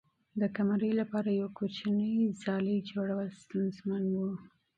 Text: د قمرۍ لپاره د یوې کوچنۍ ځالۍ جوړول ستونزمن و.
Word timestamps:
د 0.39 0.41
قمرۍ 0.55 0.91
لپاره 1.01 1.29
د 1.31 1.35
یوې 1.39 1.51
کوچنۍ 1.57 2.15
ځالۍ 2.43 2.77
جوړول 2.91 3.27
ستونزمن 3.41 4.03
و. 4.13 4.17